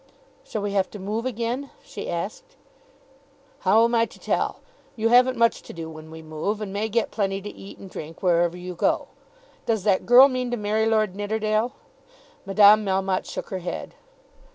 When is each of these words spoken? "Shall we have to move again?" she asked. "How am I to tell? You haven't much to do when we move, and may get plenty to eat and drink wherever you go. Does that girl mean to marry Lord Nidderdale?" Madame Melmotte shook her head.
"Shall 0.43 0.63
we 0.63 0.71
have 0.71 0.89
to 0.89 0.97
move 0.99 1.27
again?" 1.27 1.69
she 1.83 2.09
asked. 2.09 2.55
"How 3.59 3.83
am 3.83 3.93
I 3.93 4.07
to 4.07 4.17
tell? 4.19 4.61
You 4.95 5.09
haven't 5.09 5.37
much 5.37 5.61
to 5.61 5.73
do 5.73 5.91
when 5.91 6.09
we 6.09 6.23
move, 6.23 6.59
and 6.59 6.73
may 6.73 6.89
get 6.89 7.11
plenty 7.11 7.39
to 7.39 7.53
eat 7.53 7.77
and 7.77 7.87
drink 7.87 8.23
wherever 8.23 8.57
you 8.57 8.73
go. 8.73 9.09
Does 9.67 9.83
that 9.83 10.07
girl 10.07 10.27
mean 10.27 10.49
to 10.49 10.57
marry 10.57 10.87
Lord 10.87 11.15
Nidderdale?" 11.15 11.73
Madame 12.47 12.83
Melmotte 12.83 13.27
shook 13.29 13.49
her 13.51 13.59
head. 13.59 13.93